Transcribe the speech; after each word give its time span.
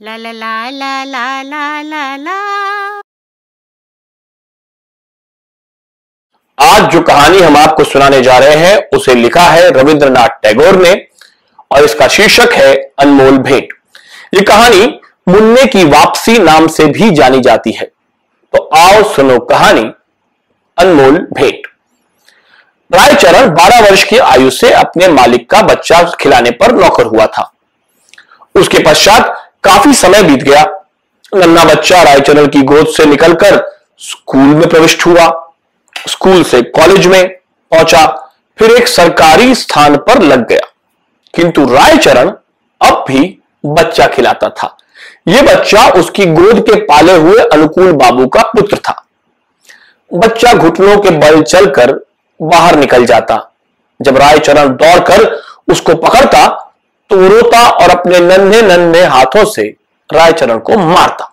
La 0.00 0.16
la 0.16 0.30
la 0.32 0.70
la 0.70 1.04
la 1.04 1.26
la 1.44 1.66
la 1.84 2.06
la. 2.18 2.36
आज 6.58 6.92
जो 6.92 7.00
कहानी 7.00 7.38
हम 7.38 7.56
आपको 7.56 7.84
सुनाने 7.84 8.20
जा 8.22 8.38
रहे 8.38 8.56
हैं, 8.56 8.88
उसे 8.96 9.14
लिखा 9.14 9.42
है 9.42 9.70
रविंद्रनाथ 9.70 10.28
टैगोर 10.28 10.76
ने 10.76 10.92
और 11.70 11.84
इसका 11.84 12.08
शीर्षक 12.08 12.52
है 12.52 12.74
अनमोल 12.98 13.38
भेंट। 13.38 13.68
ये 14.34 14.42
कहानी 14.42 14.86
मुन्ने 15.28 15.66
की 15.66 15.84
वापसी 15.84 16.38
नाम 16.38 16.66
से 16.68 16.86
भी 16.86 17.10
जानी 17.10 17.40
जाती 17.40 17.72
है। 17.72 17.86
तो 18.52 18.64
आओ 18.74 19.14
सुनो 19.14 19.38
कहानी 19.38 19.84
अनमोल 20.78 21.18
भेंट। 21.32 21.66
रायचरण 22.90 23.54
12 23.54 23.80
वर्ष 23.80 24.04
की 24.04 24.18
आयु 24.18 24.50
से 24.50 24.72
अपने 24.72 25.08
मालिक 25.08 25.50
का 25.50 25.62
बच्चा 25.62 26.02
खिलाने 26.20 26.50
पर 26.50 26.72
नौकर 26.72 27.06
हुआ 27.06 27.26
था। 27.26 27.52
उसके 28.54 28.78
पश्चात 28.78 29.41
काफ़ी 29.64 29.94
समय 29.94 30.22
बीत 30.22 30.42
गया। 30.42 30.64
नन्ना 31.34 31.64
बच्चा 31.64 32.02
रायचरण 32.02 32.46
की 32.46 32.62
गोद 32.62 32.86
से 32.86 33.04
निकलकर 33.04 33.78
स्कूल 33.98 34.40
में 34.40 34.68
प्रविष्ट 34.68 35.06
हुआ। 35.06 35.52
स्कूल 36.08 36.44
से 36.44 36.62
कॉलेज 36.62 37.06
में 37.06 37.28
पहुँचा, 37.70 38.30
फिर 38.58 38.70
एक 38.70 38.88
सरकारी 38.88 39.54
स्थान 39.54 39.96
पर 39.96 40.22
लग 40.22 40.48
गया। 40.48 40.68
किंतु 41.34 41.64
रायचरण 41.64 42.30
अब 42.80 43.04
भी 43.08 43.38
बच्चा 43.66 44.06
खिलाता 44.06 44.48
था। 44.48 44.76
यह 45.28 45.42
बच्चा 45.42 45.88
उसकी 45.88 46.26
गोद 46.26 46.60
के 46.60 46.80
पाले 46.80 47.16
हुए 47.16 47.38
अनुकूल 47.52 47.92
बाबू 47.92 48.26
का 48.26 48.42
पुत्र 48.42 48.76
था। 48.76 49.06
बच्चा 50.14 50.52
घुटनों 50.52 50.98
के 50.98 51.10
बल 51.10 51.42
चलकर 51.42 52.06
बाहर 52.42 52.76
निकल 52.76 53.06
जाता। 53.06 53.52
जब 54.02 54.16
रायचरण 54.16 54.68
दौड़कर 54.68 55.42
उसको 55.68 55.94
पकड़ता 55.94 56.61
रोता 57.12 57.68
और 57.68 57.90
अपने 57.90 58.18
नन्हे 58.20 58.62
नन्हे 58.62 59.04
हाथों 59.06 59.44
से 59.46 59.62
रायचरण 60.10 60.58
को 60.60 60.76
मारता। 60.78 61.28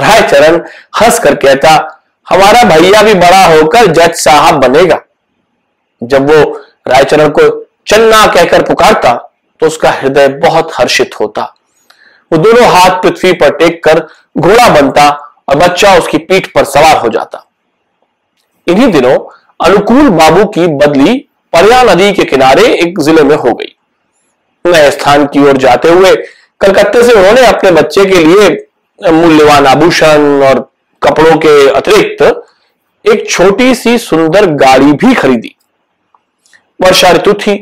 रायचरण 0.00 0.60
हंस 1.00 1.18
कर 1.18 1.34
कहता, 1.36 1.70
हमारा 2.26 2.62
भैया 2.66 3.02
भी 3.02 3.14
बड़ा 3.16 3.44
होकर 3.46 3.86
जज 3.88 4.14
साहब 4.16 4.60
बनेगा। 4.62 5.00
जब 6.00 6.30
वो 6.30 6.42
रायचरण 6.88 7.28
को 7.30 7.48
चन्ना 7.86 8.26
कहकर 8.26 8.62
पुकारता 8.62 9.14
तो 9.60 9.66
उसका 9.66 9.90
हृदय 9.92 10.28
बहुत 10.40 10.72
हर्षित 10.74 11.14
होता। 11.20 11.42
वो 12.30 12.38
दोनों 12.38 12.66
हाथ 12.66 13.00
पृथ्वी 13.02 13.32
पर 13.32 13.56
टेक 13.58 13.82
कर 13.84 14.00
घोड़ा 14.36 14.68
बनता 14.70 15.08
और 15.48 15.56
बच्चा 15.58 15.94
उसकी 15.98 16.18
पीठ 16.20 16.46
पर 16.54 16.64
सवार 16.66 16.96
हो 16.96 17.08
जाता। 17.08 17.44
इन्हीं 18.66 18.90
दिनों 18.92 19.16
अनुकूल 19.60 20.08
बाबू 20.10 20.44
की 20.48 20.66
बदली 20.76 21.16
परिया 21.52 21.82
नदी 21.84 22.12
के 22.12 22.24
किनारे 22.24 22.66
एक 22.74 23.00
ज़िले 23.00 23.22
में 23.22 23.36
हो 23.36 23.52
गई। 23.52 23.74
नए 24.72 24.90
स्थान 24.90 25.26
की 25.26 25.40
ओर 25.40 25.56
जाते 25.56 25.88
हुए 25.88 26.14
कलकत्ते 26.60 27.02
से 27.02 27.12
उन्होंने 27.12 27.46
अपने 27.46 27.70
बच्चे 27.70 28.04
के 28.04 28.16
लिए 28.16 28.48
मूल्यवान 29.12 29.66
आभूषण 29.66 30.42
और 30.42 30.72
कपड़ों 31.02 31.36
के 31.36 31.68
अतिरिक्त 31.70 32.46
एक 33.06 33.30
छोटी 33.30 33.74
सी 33.74 33.98
सुंदर 33.98 34.46
गाड़ी 34.46 34.92
भी 34.92 35.14
खरीदी। 35.14 35.54
वर्षा 36.80 37.10
ऋतु 37.10 37.32
थी, 37.32 37.56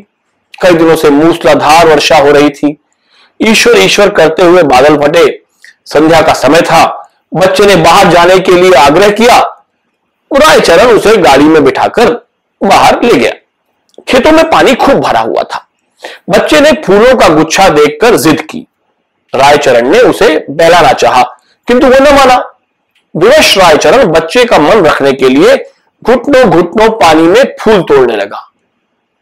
कई 0.63 0.71
दिनों 0.71 0.97
से 0.97 1.11
मूसलाधार 1.11 1.89
वर्षा 1.89 2.19
हो 2.19 2.31
रही 2.31 2.51
थी। 2.51 2.77
ईश्वर 3.43 3.79
ईश्वर 3.79 4.11
करते 4.11 4.43
हुए 4.43 4.63
बादल 4.63 4.97
फटे। 4.97 5.43
संध्या 5.87 6.23
का 6.23 6.33
समय 6.33 6.61
था। 6.61 7.11
बच्चे 7.35 7.67
ने 7.67 7.77
बाहर 7.77 8.07
जाने 8.07 8.39
के 8.39 8.53
लिए 8.53 8.75
आग्रह 8.75 9.11
किया। 9.11 9.39
रायचरण 10.33 10.87
उसे 10.87 11.17
गाड़ी 11.17 11.45
में 11.45 11.65
बिठाकर 11.65 12.11
बाहर 12.63 13.03
ले 13.03 13.15
गया। 13.15 13.33
खेतों 14.09 14.33
में 14.33 14.51
पानी 14.51 14.75
खूब 14.75 15.01
भरा 15.01 15.21
हुआ 15.21 15.43
था। 15.43 15.66
बच्चे 16.31 16.61
ने 16.61 16.73
फूलों 16.83 17.15
का 17.17 17.29
गुच्छा 17.29 17.69
देखकर 17.69 18.17
जिद 18.17 18.41
की। 18.41 18.67
रायचरण 19.33 19.89
ने 19.89 20.01
उसे 20.01 20.37
बहलाना 20.51 20.93
चाहा, 20.93 21.23
किंतु 21.69 21.87
वो 21.87 21.99
न 22.01 22.15
माना। 22.15 22.37
विवश 23.15 23.57
रायचरण 23.59 24.07
बच्चे 24.07 24.45
का 24.45 24.59
मन 24.59 24.85
रखने 24.85 25.13
के 25.13 25.29
लिए 25.29 25.57
घुटनों 26.03 26.45
घुटनों 26.45 26.89
पानी 26.91 27.23
में 27.23 27.57
फूल 27.61 27.83
तोड़ने 27.83 28.17
लगा। 28.17 28.43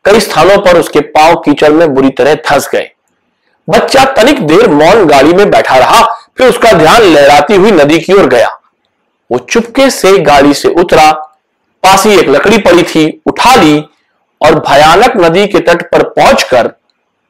कई 0.05 0.21
स्थानों 0.21 0.59
पर 0.59 0.79
उसके 0.79 1.01
पाँव 1.01 1.35
कीचड़ 1.35 1.73
में 1.73 1.95
बुरी 1.95 2.11
तरह 2.11 2.35
धस 2.47 2.69
गए। 2.73 2.91
बच्चा 3.69 4.05
तनिक 4.15 4.47
देर 4.47 4.69
मौन 4.69 5.07
गाड़ी 5.07 5.33
में 5.33 5.51
बैठा 5.51 5.77
रहा, 5.79 6.03
फिर 6.39 6.49
उसका 6.49 6.73
ध्यान 6.73 7.03
लहराती 7.03 7.55
हुई 7.55 7.71
नदी 7.71 7.99
की 7.99 8.13
ओर 8.13 8.27
गया। 8.27 8.49
वो 9.31 9.39
चुपके 9.41 9.89
से 9.91 10.19
गाड़ी 10.19 10.55
से 10.55 10.69
उतरा, 10.71 11.11
पास 11.83 12.07
एक 12.07 12.29
लकड़ी 12.29 12.59
पड़ी 12.59 12.83
थी, 12.83 13.23
उठा 13.27 13.55
ली 13.55 13.85
और 14.45 14.59
भयानक 14.61 15.17
नदी 15.17 15.47
के 15.47 15.61
तट 15.61 15.83
पर 15.91 16.03
पहुंचकर 16.11 16.71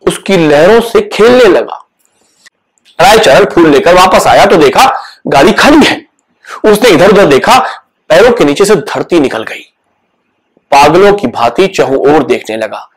उसकी 0.04 0.36
लहरों 0.38 0.80
से 0.80 1.00
खेलने 1.08 1.44
लगा। 1.44 1.80
रायचरण 2.98 3.44
फूल 3.44 3.68
लेकर 3.70 3.94
वापस 3.94 4.26
आया 4.26 4.44
तो 4.46 4.56
देखा 4.56 4.84
गाड़ी 5.26 5.52
खाली 5.52 5.86
है। 5.86 5.96
उसने 6.64 6.90
इधर 6.90 7.10
उधर 7.10 7.26
देखा 7.26 7.58
पैरों 8.10 8.32
के 8.32 8.44
नीचे 8.44 8.64
से 8.64 8.74
धरती 8.76 9.20
निकल 9.20 9.42
गई। 9.42 9.62
पागलों 10.72 11.12
की 11.12 11.26
भांति 11.26 11.66
चहु 11.66 11.96
ओर 12.06 12.22
देखने 12.22 12.56
लगा। 12.56 12.88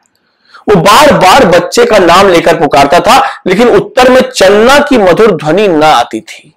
वो 0.69 0.75
बार 0.75 1.11
बार 1.13 1.45
बच्चे 1.45 1.85
का 1.85 1.97
नाम 1.99 2.29
लेकर 2.29 2.59
पुकारता 2.59 2.99
था, 2.99 3.19
लेकिन 3.47 3.69
उत्तर 3.69 4.09
में 4.11 4.22
चन्ना 4.22 4.78
की 4.79 4.97
मधुर 4.97 5.31
ध्वनि 5.31 5.67
न 5.67 5.84
आती 5.84 6.19
थी। 6.22 6.53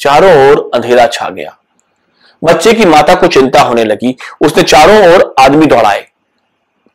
चारों 0.00 0.32
ओर 0.48 0.70
अंधेरा 0.74 1.06
छा 1.06 1.28
गया। 1.28 1.56
बच्चे 2.42 2.72
की 2.72 2.84
माता 2.84 3.14
को 3.14 3.26
चिंता 3.26 3.62
होने 3.62 3.84
लगी। 3.84 4.16
उसने 4.40 4.62
चारों 4.62 4.98
ओर 5.06 5.34
आदमी 5.40 5.66
दौड़ाए। 5.66 6.06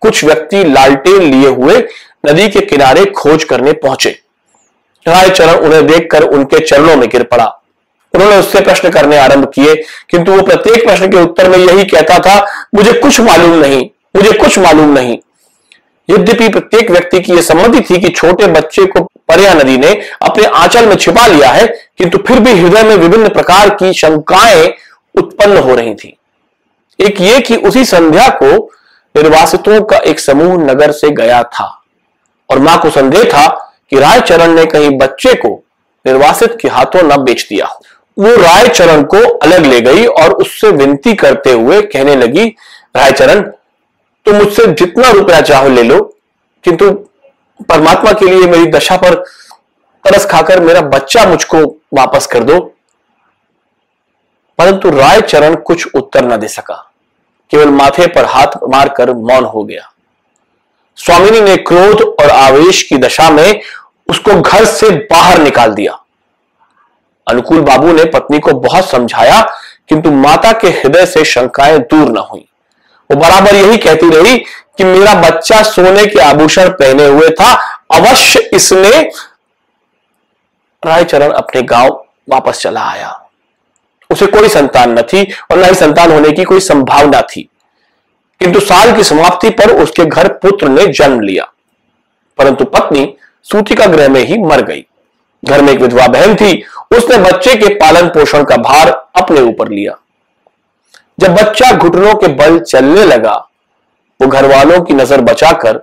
कुछ 0.02 0.24
व्यक्ति 0.24 0.64
लालटेन 0.64 1.22
लिए 1.22 1.48
हुए 1.48 1.78
नदी 2.26 2.48
के 2.50 2.62
किनारे 2.62 3.06
खोज 3.06 3.44
करने 3.44 3.74
पहुँचे। 3.74 4.10
रायचरण 5.06 5.56
उन्हें 5.56 5.86
देखकर 5.88 6.24
उनके 6.24 6.60
चरणों 6.60 6.96
में 6.96 7.10
गिर 7.10 7.24
पड़ा। 7.24 7.46
उन्होंने 8.14 8.38
उससे 8.38 8.62
प्रश्न 8.62 8.90
करने 8.90 9.18
आरंभ 9.18 9.46
किए, 9.46 9.76
किंतु 10.10 10.32
वो 10.32 10.42
प्रत्येक 10.42 10.86
प्रश्न 10.86 11.08
के 11.08 11.22
उत्तर 11.22 11.50
में 11.50 11.58
यही 11.58 11.84
कहता 11.84 12.20
था, 12.20 12.46
मुझे 12.76 12.94
कुछ 12.94 13.20
मालूम 13.20 13.60
नहीं, 13.60 13.90
मुझे 14.16 14.32
कुछ 14.32 14.60
मालूम 14.60 14.94
नहीं। 14.94 15.18
यद्यपि 16.10 16.48
प्रत्येक 16.50 16.92
व्यक्ति 16.92 17.20
की 17.20 17.34
यह 17.34 17.42
सम्मति 17.42 17.82
थी 17.82 18.00
कि 18.02 18.10
छोटे 18.10 18.48
बच्चे 18.48 18.86
को 18.86 19.02
परिया 19.28 19.54
नदी 19.54 19.78
ने 19.78 19.92
अपने 20.22 20.46
आंचल 20.46 20.86
में 20.86 20.96
छिपा 20.96 21.26
लिया 21.28 21.50
है, 21.50 21.68
किंतु 21.98 22.18
फिर 22.18 22.40
भी 22.40 22.52
हृदय 22.52 22.84
में 22.84 22.96
विभिन्न 22.96 23.30
प्रकार 23.30 23.70
की 23.70 23.94
शंकाएँ 23.94 24.74
उत्पन्न 25.16 25.58
हो 25.58 25.76
रही 25.76 25.94
थी। 25.96 26.18
एक 27.00 27.22
ये 27.22 27.40
कि 27.40 27.56
उसी 27.56 27.86
संध्या 27.86 28.28
को 28.34 28.72
निर्वासितों 29.16 29.82
का 29.82 29.98
एक 29.98 30.20
समूह 30.20 30.54
नगर 30.64 30.92
से 30.92 31.10
गया 31.10 31.44
था। 31.44 31.82
और 32.50 32.60
माँ 32.60 32.82
को 32.82 32.90
संदेह 32.90 33.24
था 33.24 33.48
कि 33.90 34.00
रायचरण 34.00 34.54
ने 34.54 34.66
कहीं 34.66 34.98
बच्चे 34.98 35.34
को 35.34 35.64
निर्वासित 36.06 36.58
के 36.62 36.68
हाथों 36.68 37.04
न 37.04 37.24
बेच 37.24 37.46
दिया 37.50 37.66
वो 38.20 38.36
रायचरण 38.36 39.04
को 39.04 39.18
अलग 39.38 39.66
ले 39.66 39.82
गई 39.82 40.06
और 40.06 40.34
उससे 40.34 40.70
विनती 40.72 41.14
करते 41.14 41.52
हुए 41.52 41.82
कहने 41.82 42.16
लगी, 42.16 42.46
रायचरण, 42.96 43.42
तुम 44.26 44.36
मुझसे 44.36 44.68
जितना 44.68 45.12
रुपया 45.12 45.42
चाहो 45.42 45.70
ले 45.70 45.84
लो, 45.84 46.16
किंतु 46.64 46.92
परमात्मा 47.70 48.12
के 48.12 48.26
लिए 48.26 48.48
मेरी 48.48 48.66
दशा 48.66 48.98
पर 48.98 49.16
तरस 50.06 50.26
खाकर 50.26 50.60
मेरा 50.60 50.82
बच्चा 50.82 51.26
मुझको 51.26 51.58
वापस 51.94 52.28
कर 52.28 52.44
दो। 52.44 52.60
परंतु 54.58 54.90
रायचरण 54.90 55.56
कुछ 55.56 55.88
उत्तर 55.96 56.26
न 56.26 56.38
दे 56.38 56.48
सका। 56.48 56.92
केवल 57.52 57.70
माथे 57.70 58.08
पर 58.08 58.26
हाथ 58.26 58.58
मारकर 58.68 59.14
मौन 59.14 59.46
हो 59.46 59.64
गया। 59.64 59.92
स्वामिनी 60.98 61.42
ने 61.42 61.56
क्रोध 61.58 62.02
और 62.02 62.30
आवेश 62.30 62.82
की 62.84 62.98
दशा 62.98 63.30
में 63.30 63.62
उसको 64.10 64.42
घर 64.42 64.66
से 64.66 64.90
बाहर 64.90 65.40
निकाल 65.40 65.74
दिया। 65.74 66.00
अनुकूल 67.28 67.62
बाबू 67.62 67.94
ने 67.94 68.06
पत्नी 68.06 68.40
को 68.40 68.52
बहुत 68.52 68.90
समझाया, 68.90 69.42
किंतु 69.90 70.12
माता 70.12 70.52
के 70.52 70.68
हृदय 70.70 71.06
से 71.06 71.24
शंकाएँ 71.26 71.78
दूर 71.80 72.12
न 72.12 72.18
हुई। 72.32 72.46
वो 73.10 73.16
बराबर 73.16 73.56
यही 73.56 73.78
कहती 73.78 74.10
रही 74.10 74.38
कि 74.78 74.84
मेरा 74.84 75.14
बच्चा 75.22 75.62
सोने 75.64 76.06
के 76.06 76.20
आभूषण 76.20 76.70
पहने 76.70 77.06
हुए 77.06 77.30
था, 77.30 77.54
अवश्य 77.94 78.40
इसने 78.54 79.02
रायचरण 80.84 81.32
अपने 81.32 81.62
गाँव 81.62 82.04
वापस 82.30 82.60
चला 82.60 82.82
आया। 82.82 83.25
उसे 84.12 84.26
कोई 84.26 84.50
संतान 84.50 85.00
न 85.00 85.02
थी 85.02 85.24
और 85.52 85.58
न 85.58 85.64
ही 85.64 85.76
संतान 85.76 86.12
होने 86.12 86.32
की 86.32 86.44
कोई 86.44 86.60
संभावना 86.60 87.22
थी। 87.22 87.50
किंतु 88.40 88.60
साल 88.60 88.96
की 88.96 89.04
समाप्ति 89.04 89.50
पर 89.50 89.72
उसके 89.72 90.06
घर 90.06 90.28
पुत्र 90.28 90.68
ने 90.68 90.88
जन्म 90.88 91.20
लिया। 91.20 91.52
परंतु 92.38 92.66
पत्नी 92.66 93.14
सूतिका 93.44 93.86
ग्रह 93.86 94.10
में 94.10 94.22
ही 94.22 94.38
मर 94.38 94.62
गई। 94.62 94.86
घर 95.46 95.62
में 95.62 95.74
एक 95.74 95.80
विधवा 95.80 96.08
बहन 96.08 96.36
थी। 96.36 96.64
उसने 96.98 97.18
बच्चे 97.18 97.56
के 97.56 97.74
पालन 97.74 98.08
पोषण 98.08 98.44
का 98.44 98.58
भार 98.58 98.90
अपने 99.16 99.42
ऊपर 99.42 99.70
लिया। 99.70 99.98
जब 101.20 101.36
बच्चा 101.36 101.72
घुटनों 101.72 102.14
के 102.16 102.28
बल 102.28 102.60
चलने 102.60 103.06
लगा, 103.06 103.36
वो 104.20 104.28
घर 104.28 104.46
वालों 104.46 104.82
की 104.82 104.94
नज़र 104.94 105.22
बचाकर 105.22 105.80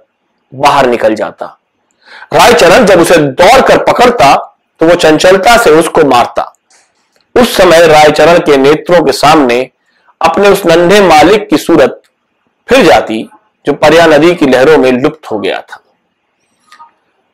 बाहर 0.52 0.86
निकल 0.86 1.14
जाता। 1.14 1.58
रायचरण 2.32 2.84
जब 2.86 3.00
उसे 3.00 3.16
दौड़कर 3.16 3.84
पकड़ता 3.84 4.34
तो 4.80 4.86
वो 4.86 4.94
चंचलता 4.94 5.56
से 5.56 5.70
उसको 5.70 6.04
मारता। 6.04 6.42
उस 7.34 7.56
समय 7.56 7.86
रायचरण 7.86 8.38
के 8.38 8.56
नेत्रों 8.56 9.02
के 9.02 9.12
सामने 9.12 9.58
अपने 10.20 10.48
उस 10.48 10.64
नन्हे 10.66 11.00
मालिक 11.00 11.48
की 11.50 11.58
सूरत 11.58 12.02
फिर 12.68 12.84
जाती, 12.84 13.22
जो 13.66 13.72
परिया 13.72 14.06
नदी 14.06 14.34
की 14.34 14.46
लहरों 14.46 14.76
में 14.78 14.90
लुप्त 14.92 15.30
हो 15.30 15.38
गया 15.38 15.60
था। 15.60 15.82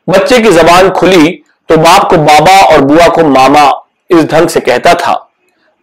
बच्चे 0.07 0.39
की 0.39 0.51
जबान 0.51 0.89
खुली 0.89 1.31
तो 1.69 1.77
बाप 1.77 2.09
को 2.09 2.17
बाबा 2.17 2.59
और 2.65 2.81
बुआ 2.81 3.07
को 3.07 3.23
मामा 3.23 3.69
इस 4.09 4.23
ढंग 4.25 4.49
से 4.49 4.59
कहता 4.59 4.93
था, 4.93 5.13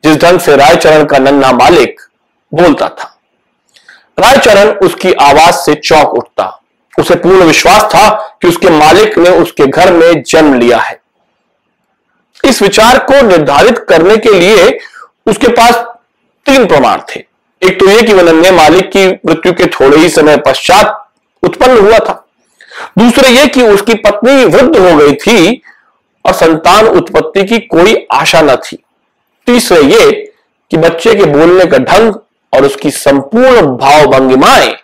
जिस 0.04 0.16
ढंग 0.16 0.40
से 0.40 0.56
रायचरण 0.56 1.04
का 1.04 1.18
नन्हा 1.18 1.52
मालिक 1.52 2.00
बोलता 2.52 2.88
था। 2.88 3.12
रायचरण 4.18 4.70
उसकी 4.78 5.12
आवाज़ 5.12 5.54
से 5.56 5.74
चौंक 5.74 6.14
उठता। 6.14 6.44
उसे 6.98 7.14
पूर्ण 7.14 7.44
विश्वास 7.44 7.82
था 7.94 8.08
कि 8.42 8.48
उसके 8.48 8.70
मालिक 8.70 9.18
ने 9.18 9.30
उसके 9.30 9.66
घर 9.66 9.92
में 9.92 10.22
जन्म 10.22 10.54
लिया 10.54 10.78
है। 10.78 11.00
इस 12.48 12.62
विचार 12.62 12.98
को 12.98 13.20
निर्धारित 13.22 13.78
करने 13.78 14.16
के 14.16 14.32
लिए 14.32 14.78
उसके 15.26 15.48
पास 15.48 15.74
तीन 16.46 16.66
प्रमाण 16.66 17.00
थे। 17.08 17.24
एक 17.62 17.78
तो 17.80 17.88
यह 17.88 18.00
कि 18.00 18.12
वह 18.12 18.22
नन्हे 18.22 18.50
मालिक 18.50 18.90
की 18.90 19.06
मृत्यु 19.06 19.52
के 19.52 19.66
थोड़े 19.66 19.96
ही 19.96 20.08
समय 20.08 20.36
पश्चात 20.36 21.10
उत्पन्न 21.42 21.78
हुआ 21.78 21.98
था। 21.98 22.22
दूसरे 22.98 23.28
यह 23.28 23.46
कि 23.46 23.62
उसकी 23.62 23.94
पत्नी 23.94 24.44
वृद्ध 24.44 24.76
हो 24.76 24.96
गई 24.96 25.14
थी 25.14 25.62
और 26.24 26.32
संतान 26.32 26.86
उत्पत्ति 26.88 27.44
की 27.44 27.58
कोई 27.58 28.06
आशा 28.12 28.40
न 28.40 28.56
थी। 28.56 28.78
तीसरे 29.46 29.82
ये 29.82 30.32
कि 30.70 30.76
बच्चे 30.76 31.14
के 31.14 31.24
बोलने 31.24 31.66
का 31.66 31.78
ढंग 31.78 32.14
और 32.52 32.64
उसकी 32.64 32.90
संपूर्ण 32.90 33.66
भाव 33.76 34.06
भंगिमाएँ 34.06 34.74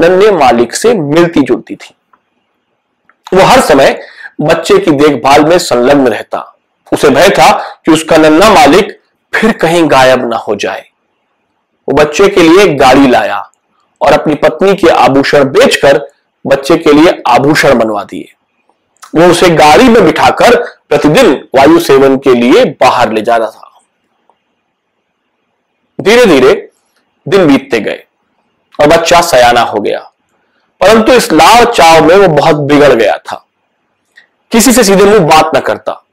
नन्हे 0.00 0.30
मालिक 0.30 0.74
से 0.74 0.94
मिलती 0.94 1.42
जुलती 1.42 1.76
थी। 1.76 1.94
वो 3.34 3.42
हर 3.42 3.60
समय 3.60 3.98
बच्चे 4.40 4.78
की 4.78 4.90
देखभाल 4.90 5.44
में 5.44 5.58
संलग्न 5.58 6.08
रहता। 6.08 6.50
उसे 6.92 7.10
भय 7.10 7.30
था 7.30 7.58
कि 7.84 7.92
उसका 7.92 8.16
नन्ना 8.16 8.50
मालिक 8.50 9.00
फिर 9.34 9.52
कहीं 9.52 9.90
गायब 9.90 10.30
ना 10.30 10.36
हो 10.36 10.56
जाए। 10.56 10.88
वो 11.88 11.94
बच्चे 11.94 12.28
के 12.28 12.42
लिए 12.42 12.74
गाड़ी 12.74 13.08
लाया 13.08 13.50
और 14.00 14.12
अपनी 14.12 14.34
पत्नी 14.34 14.74
के 14.74 14.88
आभूषण 14.88 15.44
बेचकर 15.44 16.10
बच्चे 16.46 16.76
के 16.76 16.92
लिए 16.92 17.22
आभूषण 17.26 17.78
बनवा 17.78 18.04
दिए। 18.04 18.34
वो 19.14 19.26
उसे 19.26 19.50
गाड़ी 19.50 19.88
में 19.88 20.04
बिठाकर 20.04 20.62
प्रतिदिन 20.88 21.48
वायु 21.54 21.80
सेवन 21.80 22.16
के 22.16 22.34
लिए 22.34 22.64
बाहर 22.64 23.12
ले 23.12 23.20
जाता 23.20 23.50
था। 23.50 23.70
धीरे 26.00 26.26
धीरे 26.26 26.70
दिन 27.28 27.46
बीतते 27.46 27.80
गए 27.80 28.04
और 28.80 28.86
बच्चा 28.86 29.20
सयाना 29.20 29.60
हो 29.60 29.78
गया। 29.80 30.00
परंतु 30.80 31.12
इस 31.12 31.32
लाव 31.32 31.64
चाव 31.64 32.04
में 32.04 32.16
वो 32.16 32.28
बहुत 32.28 32.56
बिगड़ 32.56 32.92
गया 32.92 33.16
था। 33.16 33.46
किसी 34.50 34.72
से 34.72 34.84
सीधे 34.84 35.04
मुँह 35.04 35.18
बात 35.18 35.50
ना 35.54 35.60
करता। 35.60 36.03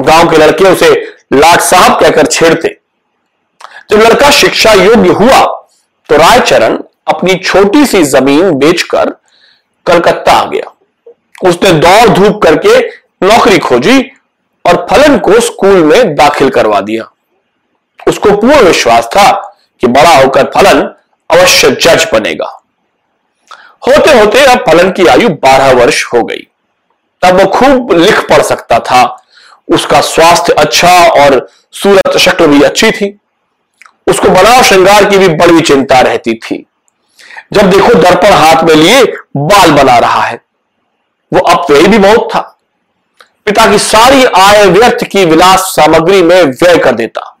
गाँव 0.00 0.30
के 0.30 0.36
लड़के 0.36 0.64
उसे 0.64 0.90
लाट 1.32 1.60
साहब 1.60 1.98
कहकर 2.00 2.26
छेड़ते। 2.26 2.76
जब 3.90 3.98
लड़का 3.98 4.30
शिक्षा 4.32 4.72
योग्य 4.74 5.12
हुआ 5.12 5.40
तो 6.08 6.16
रायचरण 6.16 6.78
अपनी 7.08 7.34
छोटी 7.36 7.84
सी 7.86 8.02
ज़मीन 8.04 8.50
बेचकर 8.54 9.10
कलकत्ता 9.86 10.32
आ 10.32 10.44
गया। 10.44 10.72
उसने 11.42 11.72
दौड़ 11.74 12.08
धूप 12.08 12.42
करके 12.42 12.78
नौकरी 13.22 13.58
खोजी 13.58 14.00
और 14.64 14.86
फलन 14.90 15.18
को 15.18 15.40
स्कूल 15.40 15.82
में 15.84 16.14
दाखिल 16.14 16.50
करवा 16.50 16.80
दिया। 16.80 17.10
उसको 18.06 18.30
पूर्ण 18.32 18.60
विश्वास 18.60 19.06
था 19.06 19.30
कि 19.82 19.86
बड़ा 19.88 20.16
होकर 20.16 20.50
फलन 20.54 20.80
अवश्य 21.30 21.70
जज 21.72 22.06
बनेगा। 22.12 22.46
होते 23.86 24.18
होते 24.18 24.44
अब 24.44 24.64
फलन 24.66 24.90
की 24.92 25.06
आयु 25.06 25.28
बारह 25.42 25.72
वर्ष 25.74 26.04
हो 26.04 26.22
गई। 26.22 26.46
तब 27.22 27.40
वो 27.40 27.46
खूब 27.48 27.92
लिख 27.92 28.20
पढ़ 28.28 28.42
सकता 28.42 28.78
था 28.80 29.02
उसका 29.70 30.00
स्वास्थ्य 30.00 30.52
अच्छा 30.52 30.92
और 31.22 31.46
सूरत 31.72 32.16
शक्ल 32.18 32.46
भी 32.46 32.62
अच्छी 32.62 32.90
थी। 32.90 33.16
उसको 34.06 34.28
बनाव 34.28 34.62
श्रृंगार 34.62 35.04
की 35.04 35.18
भी 35.18 35.28
बड़ी 35.28 35.60
चिंता 35.60 36.00
रहती 36.00 36.34
थी। 36.34 36.64
जब 37.52 37.70
देखो 37.70 37.94
दर्पण 37.94 38.32
हाथ 38.32 38.62
में 38.64 38.74
लिए 38.74 39.04
बाल 39.36 39.70
बना 39.72 39.98
रहा 39.98 40.22
है। 40.22 40.40
वो 41.32 41.40
अपव्यय 41.40 41.88
भी 41.88 41.98
बहुत 41.98 42.28
था। 42.34 42.40
पिता 43.46 43.70
की 43.70 43.78
सारी 43.78 44.24
आय 44.24 44.64
व्यर्थ 44.66 45.04
की 45.04 45.24
विलास 45.24 45.60
सामग्री 45.76 46.22
में 46.22 46.42
व्यय 46.42 46.78
कर 46.78 46.92
देता। 46.92 47.36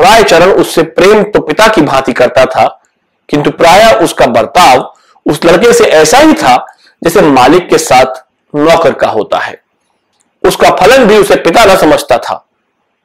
रायचरण 0.00 0.52
उससे 0.52 0.82
प्रेम 0.82 1.22
तो 1.22 1.40
पिता 1.40 1.68
की 1.68 1.82
भांति 1.82 2.12
करता 2.12 2.44
था, 2.44 2.66
किंतु 3.28 3.50
प्राय 3.50 3.92
उसका 3.94 4.26
बर्ताव 4.26 4.94
उस 5.26 5.44
लड़के 5.44 5.72
से 5.72 5.84
ऐसा 5.84 6.18
ही 6.18 6.34
था 6.34 6.56
जैसे 7.02 7.20
मालिक 7.22 7.68
के 7.70 7.78
साथ 7.78 8.22
नौकर 8.54 8.94
का 8.94 9.08
होता 9.08 9.38
है। 9.38 9.60
उसका 10.44 10.70
फलन 10.70 11.04
भी 11.04 11.16
उसे 11.16 11.36
पिता 11.36 11.64
न 11.64 11.76
समझता 11.76 12.18
था। 12.18 12.46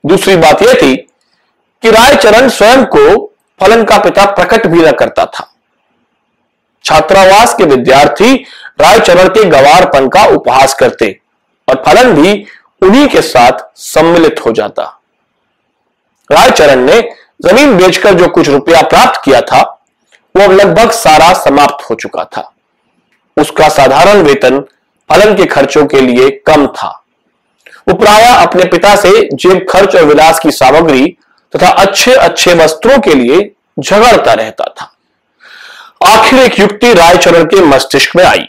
दूसरी 0.06 0.36
बात 0.36 0.62
यह 0.62 0.74
थी 0.74 0.96
कि 1.84 1.92
रायचरण 1.92 2.50
स्वयं 2.50 2.86
को 2.86 3.34
फलन 3.62 3.84
का 3.84 3.98
पिता 3.98 4.26
प्रकट 4.26 4.68
भी 4.68 4.80
न 4.80 4.92
करता 4.92 5.26
था। 5.26 5.52
छात्रावास 6.86 7.54
के 7.54 7.64
विद्यार्थी 7.64 8.36
रायचरण 8.82 9.28
के 9.28 9.44
गवारपन 9.44 10.08
का 10.08 10.26
उपहास 10.26 10.74
करते 10.74 11.20
और 11.70 11.84
फलन 11.86 12.14
भी 12.14 12.46
उन्हीं 12.82 13.08
के 13.08 13.22
साथ 13.22 13.52
सम्मिलित 13.76 14.46
हो 14.46 14.52
जाता। 14.52 15.02
रायचरण 16.31 16.80
ने 16.80 17.10
ज़मीन 17.46 17.78
बेचकर 17.78 18.14
जो 18.14 18.28
कुछ 18.28 18.50
रुपया 18.50 18.81
प्राप्त 18.81 19.22
किया 19.26 19.42
था, 19.42 19.62
वो 20.38 20.52
लगभग 20.52 20.92
सारा 20.92 21.34
समाप्त 21.34 21.90
हो 21.90 21.96
चुका 21.96 22.24
था। 22.24 22.54
उसका 23.38 23.70
साधारण 23.70 24.22
वेतन 24.22 24.60
फलन 25.10 25.36
के 25.36 25.46
खर्चों 25.46 25.86
के 25.86 26.02
लिए 26.02 26.30
कम 26.30 26.68
था। 26.68 27.05
वो 27.88 27.94
प्राय 27.94 28.24
अपने 28.46 28.66
पिता 28.66 28.96
से 28.96 29.30
जेब 29.34 29.66
खर्च 29.70 29.96
और 29.96 30.04
विलास 30.04 30.40
की 30.40 30.52
सामग्री 30.52 31.18
तथा 31.56 31.70
अच्छे 31.70 32.14
अच्छे 32.14 32.54
वस्त्रों 32.54 33.00
के 33.00 33.14
लिए 33.14 33.52
झगड़ता 33.80 34.34
रहता 34.34 34.64
था। 34.64 34.92
आखिर 36.06 36.40
एक 36.40 36.60
युक्ति 36.60 36.94
रायचरण 36.94 37.44
के 37.44 37.62
मस्तिष्क 37.62 38.16
में 38.16 38.24
आई। 38.24 38.46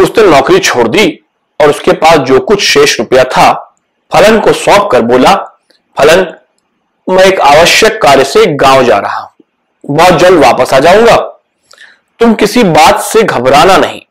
उसने 0.00 0.24
नौकरी 0.24 0.58
छोड़ 0.58 0.88
दी 0.88 1.20
और 1.60 1.70
उसके 1.70 1.92
पास 1.92 2.18
जो 2.18 2.40
कुछ 2.40 2.62
शेष 2.62 2.98
रुपया 2.98 3.24
था, 3.24 3.76
फलन 4.14 4.40
को 4.40 4.52
सौंप 4.52 4.88
कर 4.92 5.02
बोला, 5.02 5.34
फलन, 5.98 6.34
मैं 7.08 7.24
एक 7.24 7.40
आवश्यक 7.40 8.02
कार्य 8.02 8.24
से 8.24 8.46
गाँव 8.46 8.82
जा 8.82 8.98
रहा 8.98 9.20
हूँ। 9.20 9.30
बहुत 9.84 10.14
जल्द 10.14 10.44
वापस 10.44 10.74
आ 10.74 10.78
जाऊँगा। 10.78 11.16
तुम 12.18 12.34
किसी 12.34 12.62
बात 12.62 13.00
से 13.00 13.22
घबराना 13.22 13.76
नहीं। 13.76 14.02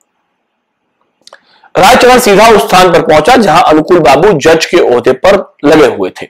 रायचरण 1.80 2.20
सीधा 2.20 2.48
उस 2.50 2.68
स्थान 2.68 2.92
पर 2.94 3.02
पहुँचा 3.02 3.36
जहाँ 3.36 3.64
अनुकूल 3.64 4.00
बाबू 4.00 4.32
जज 4.40 4.66
के 4.66 4.80
ओहदे 4.86 5.12
पर 5.16 5.36
लगे 5.66 5.86
हुए 5.88 6.10
थे। 6.22 6.28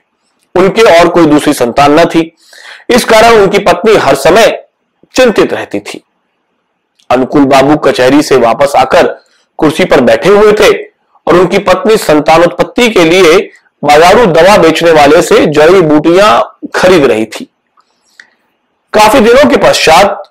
उनके 0.54 0.82
और 0.90 1.08
कोई 1.08 1.26
दूसरी 1.26 1.52
संतान 1.52 1.98
न 2.00 2.04
थी। 2.04 2.20
इस 2.90 3.04
कारण 3.04 3.40
उनकी 3.42 3.58
पत्नी 3.58 3.94
हर 3.96 4.14
समय 4.16 4.48
चिंतित 5.14 5.52
रहती 5.52 5.80
थी। 5.80 6.02
अनुकूल 7.10 7.44
बाबू 7.44 7.76
कचहरी 7.76 8.22
से 8.22 8.36
वापस 8.36 8.72
आकर 8.76 9.06
कुर्सी 9.58 9.84
पर 9.84 10.00
बैठे 10.00 10.28
हुए 10.28 10.52
थे 10.52 10.72
और 11.26 11.34
उनकी 11.34 11.58
पत्नी 11.60 11.96
संतानोत्पत्ति 11.96 12.88
के 12.90 13.04
लिए 13.04 13.38
बाजारू 13.82 14.26
दवा 14.26 14.56
बेचने 14.58 14.90
वाले 14.90 15.22
से 15.22 15.44
जड़ी 15.46 15.80
बूटियाँ 15.80 16.58
खरीद 16.74 17.04
रही 17.04 17.24
थी। 17.26 17.44
काफ़ी 18.92 19.20
दिनों 19.20 19.48
के 19.50 19.56
पश्चात 19.58 20.22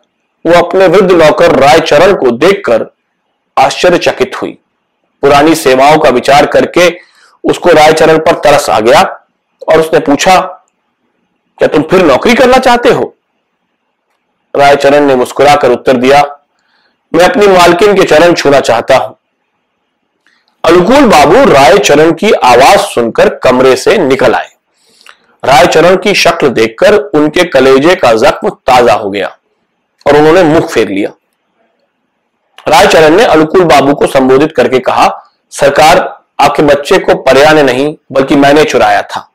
वो 0.46 0.54
अपने 0.58 0.88
वृद्ध 0.88 1.12
नौकर 1.12 1.60
रायचरण 1.60 2.14
को 2.16 2.32
देखकर 2.38 2.86
आश्चर्यचकित 3.58 4.42
हुई। 4.42 4.58
पुरानी 5.24 5.56
सेवाओं 5.56 5.98
का 5.98 6.10
विचार 6.10 6.46
करके 6.48 6.90
उसको 7.44 7.72
रायचरण 7.72 8.18
पर 8.20 8.40
तरस 8.40 8.70
आ 8.70 8.80
गया 8.80 9.02
और 9.68 9.80
उसने 9.80 10.00
पूछा, 10.00 10.40
क्या 11.60 11.68
तुम 11.68 11.84
फिर 11.84 12.06
नौकरी 12.06 12.34
करना 12.36 12.58
चाहते 12.60 12.90
हो? 12.90 13.14
रायचरण 14.54 15.06
ने 15.06 15.16
मुस्कुराकर 15.16 15.72
उत्तर 15.72 15.98
दिया, 15.98 16.22
मैं 17.12 17.26
अपनी 17.26 17.48
मालकिन 17.48 17.96
के 17.96 18.04
चरण 18.04 18.34
छूना 18.34 18.60
चाहता 18.62 18.98
हूँ। 18.98 19.16
अनुकूल 20.64 21.06
बाबू 21.08 21.44
रायचरण 21.46 22.12
की 22.14 22.32
आवाज़ 22.34 22.80
सुनकर 22.84 23.30
कमरे 23.44 23.76
से 23.76 23.98
निकल 23.98 24.34
आए। 24.36 24.50
रायचरण 25.44 25.96
की 25.98 26.14
शक्ल 26.16 26.50
देखकर 26.50 26.96
उनके 26.96 27.44
कलेजे 27.50 27.96
का 27.96 28.14
जख्म 28.20 28.50
ताज़ा 28.50 28.94
हो 28.94 29.10
गया 29.10 29.28
और 30.06 30.18
उन्होंने 30.18 30.44
मुख 30.44 30.70
फेर 30.72 30.90
लिया। 30.90 31.12
रायचरण 32.70 33.16
ने 33.16 33.24
अनुकूल 33.26 33.64
बाबू 33.64 33.94
को 33.94 34.08
संबोधित 34.08 34.54
करके 34.58 34.80
कहा, 34.80 35.32
सरकार 35.52 36.20
आपके 36.40 36.64
बच्चे 36.64 36.98
को 37.00 37.16
पर्या 37.16 37.54
ने 37.54 37.64
नहीं, 37.64 37.96
बल्कि 38.12 38.36
मैंने 38.36 38.64
चुराया 38.64 39.02
था। 39.02 39.30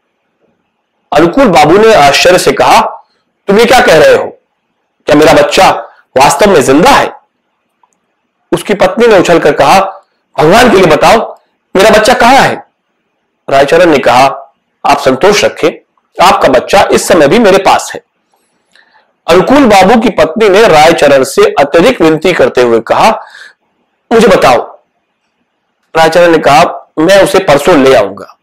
अनुकूल 1.12 1.48
बाबू 1.48 1.78
ने 1.78 1.94
आश्चर्य 1.94 2.38
से 2.38 2.52
कहा, 2.52 2.80
तुम 3.48 3.58
ये 3.58 3.64
क्या 3.64 3.80
कह 3.80 3.98
रहे 3.98 4.14
हो? 4.14 4.24
क्या 5.06 5.16
मेरा 5.16 5.32
बच्चा 5.32 5.70
वास्तव 6.18 6.50
में 6.50 6.60
ज़िंदा 6.60 6.90
है? 6.90 7.12
उसकी 8.52 8.74
पत्नी 8.74 9.06
ने 9.06 9.18
उछलकर 9.18 9.52
कहा, 9.52 9.80
भगवान 10.38 10.70
के 10.70 10.76
लिए 10.76 10.86
बताओ, 10.86 11.38
मेरा 11.76 11.90
बच्चा 11.90 12.14
कहाँ 12.14 12.40
है? 12.40 12.66
रायचरण 13.50 13.90
ने 13.90 13.98
कहा, 13.98 14.24
आप 14.86 14.98
संतोष 14.98 15.44
रखें, 15.44 15.70
आपका 16.24 16.48
बच्चा 16.48 16.88
इस 16.92 17.08
समय 17.08 17.28
भी 17.28 17.38
मेरे 17.38 17.58
पास 17.58 17.90
है। 17.94 18.02
अनुकूल 19.26 19.66
बाबू 19.66 20.00
की 20.00 20.10
पत्नी 20.10 20.48
ने 20.48 20.66
रायचरण 20.68 21.22
से 21.24 21.42
अत्यधिक 21.60 22.00
विनती 22.00 22.32
करते 22.32 22.62
हुए 22.62 22.80
कहा, 22.80 23.10
मुझे 24.10 24.26
बताओ। 24.28 24.62
रायचरण 25.94 26.32
ने 26.32 26.38
कहा, 26.38 26.62
मैं 26.98 27.22
उसे 27.22 27.38
परसों 27.38 27.76
ले 27.78 27.94
आऊँगा। 27.94 28.36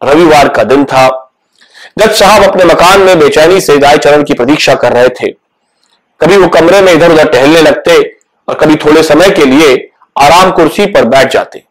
रविवार 0.00 0.48
का 0.48 0.62
दिन 0.64 0.84
था। 0.84 1.08
जज 1.98 2.12
साहब 2.12 2.42
अपने 2.42 2.64
मकान 2.64 3.00
में 3.00 3.18
बेचैनी 3.18 3.60
से 3.60 3.78
रायचरण 3.78 4.22
की 4.24 4.34
प्रतीक्षा 4.34 4.74
कर 4.74 4.92
रहे 4.92 5.08
थे, 5.10 5.30
कभी 6.20 6.36
वो 6.36 6.48
कमरे 6.48 6.80
में 6.80 6.92
इधर 6.92 7.12
उधर 7.12 7.28
टहलने 7.28 7.62
लगते 7.62 7.98
और 8.48 8.54
कभी 8.54 8.76
थोड़े 8.76 9.02
समय 9.02 9.30
के 9.30 9.44
लिए 9.44 9.74
आराम 10.16 10.50
कुर्सी 10.50 10.86
पर 10.86 11.04
बैठ 11.04 11.32
जाते। 11.32 11.62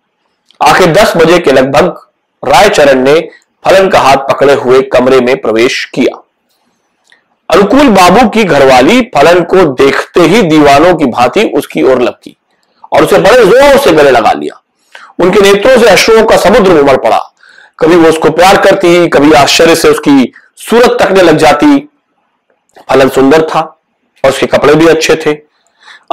आखिर 0.60 0.92
दस 0.94 1.16
बजे 1.18 1.40
के 1.40 1.52
लगभग 1.52 2.04
रायचरण 2.44 3.00
ने 3.00 3.20
फलन 3.66 3.90
का 3.90 4.00
हाथ 4.00 4.18
पकड़े 4.30 4.54
हुए 4.54 4.82
कमरे 4.94 5.20
में 5.20 5.36
प्रवेश 5.38 5.84
किया। 5.86 6.22
अनुकूल 7.50 7.90
बाबू 7.90 8.28
की 8.30 8.44
घरवाली 8.44 9.02
फलन 9.16 9.44
को 9.44 9.64
देखते 9.76 10.22
ही 10.22 10.42
दीवानों 10.42 10.94
की 10.96 11.06
भांति 11.06 11.44
उसकी 11.58 11.84
ओर 11.84 12.02
लपकी 12.02 12.36
और 12.92 13.04
उसे 13.04 13.18
बड़े 13.18 13.46
ज़ोर 13.46 13.78
से 13.78 13.92
गले 13.92 14.12
लगा 14.12 14.32
लिया। 14.32 14.62
उनके 15.20 15.42
नेत्रों 15.42 15.78
से 15.80 15.90
अश्रुओं 15.90 16.24
का 16.26 16.38
समुद्र 16.38 16.80
उमड़ 16.80 16.98
पड़ा। 16.98 17.20
कभी 17.80 17.96
वो 17.96 18.10
उसको 18.10 18.30
प्यार 18.30 18.58
करती, 18.58 19.08
कभी 19.08 19.34
आश्चर्य 19.34 19.76
से 19.76 19.90
उसकी 19.90 20.34
सूरत 20.60 20.98
तकने 21.02 21.22
लग 21.22 21.38
जाती। 21.38 21.78
फलन 22.90 23.10
सुंदर 23.10 23.42
था 23.46 23.60
और 23.60 24.30
उसके 24.30 24.46
कपड़े 24.48 24.76
भी 24.76 24.88
अच्छे 24.88 25.16
थे। 25.16 25.34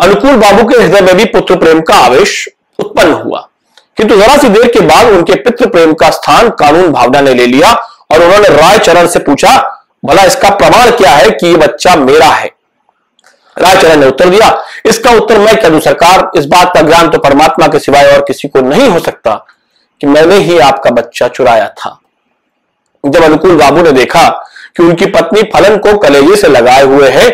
अनुकूल 0.03 0.37
बाबू 0.37 0.69
के 0.69 0.83
हृदय 0.83 1.01
में 1.01 1.17
भी 1.17 1.25
पुत्र 1.31 1.57
प्रेम 1.57 1.81
का 1.81 1.95
आवेश 1.97 2.49
उत्पन्न 2.79 3.13
हुआ। 3.15 3.49
किंतु 3.97 4.17
जरा 4.17 4.37
सी 4.37 4.49
देर 4.49 4.71
के 4.73 4.81
बाद 4.81 5.09
उनके 5.09 5.35
पितृ 5.35 5.67
प्रेम 5.67 5.93
का 5.95 6.11
स्थान 6.11 6.49
कानून 6.59 6.93
भावना 6.93 7.21
ने 7.21 7.35
ले 7.35 7.47
लिया 7.47 7.73
और 8.11 8.23
उन्होंने 8.23 8.49
रायचरण 8.51 9.07
से 9.07 9.19
पूछा 9.19 9.59
भला 10.03 10.23
इसका 10.25 10.51
प्रमाण 10.51 10.91
क्या 10.91 11.11
है 11.11 11.31
कि 11.31 11.47
ये 11.47 11.57
बच्चा 11.57 11.95
मेरा 11.97 12.27
है? 12.27 12.51
रायचरण 13.57 14.01
ने 14.01 14.07
उत्तर 14.07 14.29
दिया, 14.29 14.63
इसका 14.87 15.11
उत्तर 15.13 15.39
मैं 15.39 15.57
क्या 15.57 15.71
दू, 15.71 15.81
सरकार, 15.81 16.31
इस 16.37 16.47
बात 16.47 16.73
का 16.75 16.81
ज्ञान 16.83 17.09
तो 17.11 17.19
परमात्मा 17.19 17.67
के 17.67 17.79
सिवाय 17.79 18.13
और 18.13 18.25
किसी 18.25 18.49
को 18.49 18.61
नहीं 18.61 18.89
हो 18.89 18.99
सकता 18.99 19.35
कि 20.01 20.07
मैंने 20.07 20.37
ही 20.37 20.59
आपका 20.61 20.91
बच्चा 20.91 21.29
चुराया 21.29 21.69
था। 21.71 21.99
जब 23.05 23.23
अनुकूल 23.23 23.57
बाबू 23.57 23.83
ने 23.83 23.93
देखा 23.93 24.29
कि 24.77 24.83
उनकी 24.83 25.07
पत्नी 25.09 25.43
फलन 25.55 25.77
को 25.79 25.97
कलेजे 25.99 26.37
से 26.37 26.49
लगाए 26.49 26.83
हुए 26.83 27.09
है 27.11 27.31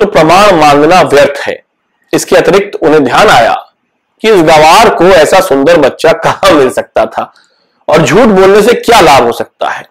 तो 0.00 0.06
प्रमाण 0.06 0.56
मांगना 0.56 1.00
व्यर्थ 1.02 1.40
है। 1.40 1.62
इसके 2.12 2.36
अतिरिक्त 2.36 2.76
उन्हें 2.76 3.02
ध्यान 3.04 3.28
आया 3.28 3.54
कि 4.22 4.30
इस 4.30 4.42
गवार 4.42 4.94
को 4.94 5.04
ऐसा 5.06 5.40
सुंदर 5.40 5.80
बच्चा 5.80 6.12
कहाँ 6.24 6.52
मिल 6.52 6.70
सकता 6.70 7.04
था 7.06 7.32
और 7.88 8.02
झूठ 8.02 8.28
बोलने 8.28 8.62
से 8.62 8.72
क्या 8.74 9.00
लाभ 9.00 9.22
हो 9.22 9.32
सकता 9.32 9.68
है? 9.68 9.84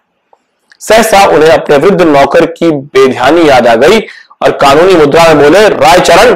सहसा 0.88 1.26
उन्हें 1.26 1.50
अपने 1.50 1.76
वृद्ध 1.76 2.02
नौकर 2.02 2.46
की 2.46 2.70
बेध्यानी 2.70 3.48
याद 3.48 3.66
आ 3.66 3.74
गई 3.74 4.00
और 4.42 4.50
कानूनी 4.50 4.94
मुद्रा 4.94 5.34
में 5.34 5.38
बोले, 5.38 5.68
रायचरण, 5.68 6.34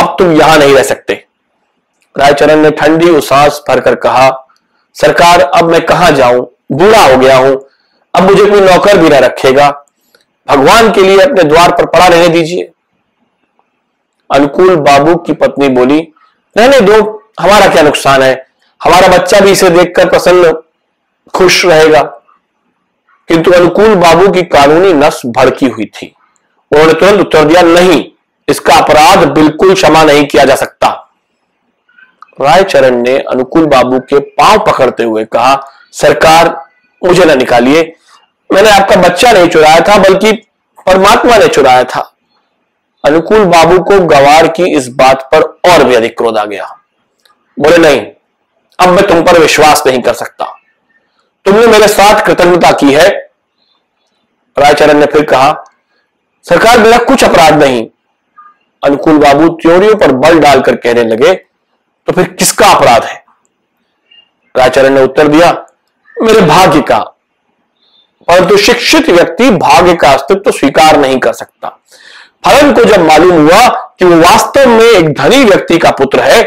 अब 0.00 0.16
तुम 0.18 0.32
यहाँ 0.32 0.58
नहीं 0.58 0.74
रह 0.74 0.82
सकते। 0.82 1.24
रायचरण 2.18 2.56
ने 2.56 2.70
ठंडी 2.70 3.10
उसास 3.10 3.64
भरकर 3.68 3.94
कहा, 3.94 4.46
सरकार, 4.94 5.40
अब 5.40 5.70
मैं 5.70 5.86
कहा 5.86 6.10
जाऊँ? 6.10 6.50
बूढ़ा 6.72 7.02
हो 7.02 7.16
गया 7.16 7.36
हूँ। 7.36 7.68
अब 8.14 8.22
मुझे 8.22 8.46
कोई 8.46 8.60
नौकर 8.60 8.96
भी 8.96 9.08
ना 9.08 9.18
रखेगा। 9.18 9.86
भगवान 10.48 10.92
के 10.92 11.00
लिए 11.00 11.20
अपने 11.20 11.42
द्वार 11.42 11.70
पर 11.70 11.86
पड़ा 11.86 12.06
रहने 12.06 12.28
दीजिए। 12.28 12.70
अनुकूल 14.30 14.76
बाबू 14.76 15.14
की 15.16 15.32
पत्नी 15.32 15.68
बोली, 15.68 16.12
रहने 16.58 16.80
दो, 16.80 17.22
हमारा 17.40 17.66
क्या 17.66 17.82
नुकसान 17.82 18.22
है? 18.22 18.46
हमारा 18.84 19.08
बच्चा 19.08 19.40
भी 19.40 19.50
इसे 19.50 19.70
देखकर 19.70 20.08
प्रसन्न, 20.08 20.52
खुश 21.34 21.66
रहेगा। 21.66 22.19
किंतु 23.30 23.50
अनुकूल 23.50 23.94
बाबू 23.94 24.28
की 24.28 24.42
कानूनी 24.42 24.92
नस 24.92 25.22
भड़की 25.26 25.66
हुई 25.66 25.84
थी। 25.84 26.14
उन्होंने 26.72 26.92
तुरंत 26.92 27.20
उत्तर 27.20 27.44
दिया, 27.44 27.62
नहीं, 27.62 28.04
इसका 28.48 28.74
अपराध 28.74 29.28
बिल्कुल 29.28 29.74
क्षमा 29.74 30.04
नहीं 30.04 30.26
किया 30.26 30.44
जा 30.44 30.54
सकता। 30.54 31.10
रायचरण 32.40 32.96
ने 32.96 33.18
अनुकूल 33.18 33.66
बाबू 33.66 33.98
के 33.98 34.18
पाँव 34.18 34.58
पकड़ते 34.58 35.02
हुए 35.02 35.24
कहा, 35.24 35.66
सरकार, 35.92 36.64
मुझे 37.04 37.24
ना 37.24 37.34
निकालिए। 37.34 37.96
मैंने 38.52 38.70
आपका 38.70 38.96
बच्चा 38.96 39.32
नहीं 39.32 39.48
चुराया 39.48 39.80
था, 39.80 39.98
बल्कि 39.98 40.32
परमात्मा 40.86 41.36
ने 41.36 41.48
चुराया 41.48 41.84
था। 41.84 42.14
अनुकूल 43.04 43.44
बाबू 43.44 43.78
को 43.78 44.00
गवार 44.00 44.48
की 44.48 44.76
इस 44.76 44.88
बात 44.88 45.28
पर 45.34 45.42
और 45.42 45.84
भी 45.84 45.94
अधिक 45.94 46.16
क्रोध 46.16 46.38
आ 46.38 46.44
गया। 46.44 46.76
बोले, 47.58 47.78
नहीं, 47.78 48.06
अब 48.78 48.88
मैं 48.88 49.06
तुम 49.06 49.22
पर 49.22 49.38
विश्वास 49.38 49.82
नहीं 49.86 50.02
कर 50.02 50.12
सकता। 50.12 50.56
तुमने 51.46 51.66
मेरे 51.66 51.86
साथ 51.88 52.24
कृतज्ञता 52.26 52.70
की 52.72 52.92
है। 52.92 53.08
रायचरण 54.56 54.98
ने 54.98 55.06
फिर 55.06 55.24
कहा, 55.24 55.52
सरकार 56.44 56.78
मेरा 56.78 56.98
कुछ 56.98 57.24
अपराध 57.24 57.62
नहीं। 57.62 57.86
अनुकूल 58.82 59.18
बाबू 59.18 59.48
त्योरियों 59.62 59.94
पर 59.94 60.12
बल 60.14 60.38
डालकर 60.40 60.76
कहने 60.76 61.04
लगे 61.04 61.34
तो 61.34 62.12
फिर 62.12 62.28
किसका 62.28 62.66
अपराध 62.66 63.04
है? 63.04 63.24
रायचरण 64.54 64.94
ने 64.94 65.02
उत्तर 65.02 65.28
दिया, 65.28 65.50
मेरे 66.16 66.40
भाग्य 66.42 66.80
का। 66.82 66.98
परंतु 68.28 68.56
शिक्षित 68.56 69.08
व्यक्ति 69.10 69.50
भाग्य 69.50 69.94
का 69.94 70.10
अस्तित्व 70.10 70.40
तो 70.40 70.50
स्वीकार 70.50 70.96
नहीं 70.96 71.18
कर 71.18 71.32
सकता। 71.32 71.68
फलन 72.46 72.72
को 72.74 72.84
जब 72.84 73.00
मालूम 73.00 73.32
हुआ 73.38 73.68
कि 73.68 74.04
वो 74.04 74.16
वास्तव 74.18 74.68
में 74.68 74.84
एक 74.84 75.12
धनी 75.14 75.44
व्यक्ति 75.44 75.78
का 75.78 75.90
पुत्र 75.90 76.20
है 76.20 76.42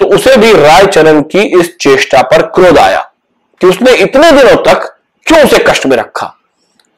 तो 0.00 0.06
उसे 0.06 0.36
भी 0.36 0.52
रायचरण 0.54 1.20
की 1.22 1.42
इस 1.60 1.76
चेष्टा 1.76 2.22
पर 2.22 2.42
क्रोध 2.48 2.78
आया। 2.78 3.07
कि 3.60 3.66
उसने 3.66 3.92
इतने 3.96 4.30
दिनों 4.32 4.56
तक 4.64 4.84
क्यों 5.26 5.42
उसे 5.44 5.58
कष्ट 5.68 5.86
में 5.86 5.96
रखा? 5.96 6.34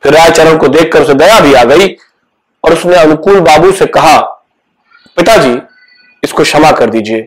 फिर 0.03 0.13
रायचरण 0.13 0.57
को 0.59 0.69
देखकर 0.69 1.03
उसे 1.03 1.15
दया 1.15 1.39
भी 1.41 1.55
आ 1.55 1.65
गई 1.65 1.89
और 2.65 2.73
उसने 2.73 2.97
अनुकूल 2.97 3.41
बाबू 3.41 3.73
से 3.73 3.87
कहा, 3.89 4.19
पिताजी, 5.17 5.57
इसको 6.23 6.43
क्षमा 6.43 6.71
कर 6.73 6.91
दीजिए। 6.91 7.27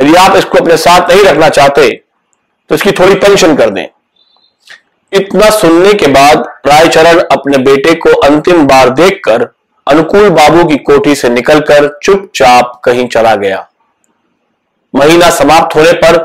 यदि 0.00 0.14
आप 0.16 0.36
इसको 0.36 0.58
अपने 0.58 0.76
साथ 0.78 1.10
नहीं 1.10 1.24
रखना 1.24 1.48
चाहते 1.50 1.90
तो 2.70 2.74
इसकी 2.74 2.92
थोड़ी 2.92 3.14
पेंशन 3.16 3.56
कर 3.56 3.70
दें। 3.70 3.86
इतना 5.12 5.48
सुनने 5.50 5.92
के 5.94 6.06
बाद 6.06 6.44
रायचरण 6.66 7.18
अपने 7.22 7.58
बेटे 7.64 7.94
को 7.96 8.12
अंतिम 8.20 8.66
बार 8.66 8.88
देखकर 8.90 9.46
अनुकूल 9.86 10.28
बाबू 10.30 10.64
की 10.64 10.76
कोठी 10.80 11.14
से 11.14 11.28
निकलकर 11.28 11.88
चुपचाप 12.02 12.80
कहीं 12.84 13.06
चला 13.08 13.34
गया। 13.36 13.66
महीना 14.94 15.28
समाप्त 15.32 15.76
होने 15.76 15.92
पर 15.94 16.24